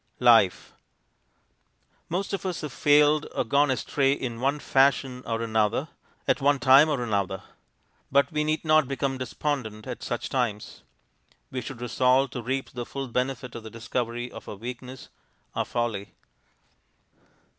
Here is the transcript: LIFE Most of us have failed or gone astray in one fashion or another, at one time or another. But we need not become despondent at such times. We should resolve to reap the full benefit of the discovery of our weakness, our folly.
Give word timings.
LIFE 0.19 0.73
Most 2.09 2.33
of 2.33 2.43
us 2.43 2.61
have 2.61 2.73
failed 2.73 3.27
or 3.35 3.43
gone 3.43 3.69
astray 3.69 4.13
in 4.13 4.39
one 4.39 4.57
fashion 4.57 5.21
or 5.27 5.43
another, 5.43 5.89
at 6.27 6.41
one 6.41 6.57
time 6.57 6.89
or 6.89 7.03
another. 7.03 7.43
But 8.11 8.31
we 8.31 8.43
need 8.43 8.65
not 8.65 8.87
become 8.87 9.19
despondent 9.19 9.85
at 9.85 10.01
such 10.01 10.29
times. 10.29 10.81
We 11.51 11.61
should 11.61 11.81
resolve 11.81 12.31
to 12.31 12.41
reap 12.41 12.71
the 12.71 12.83
full 12.87 13.09
benefit 13.09 13.53
of 13.53 13.61
the 13.61 13.69
discovery 13.69 14.31
of 14.31 14.49
our 14.49 14.55
weakness, 14.55 15.09
our 15.53 15.65
folly. 15.65 16.15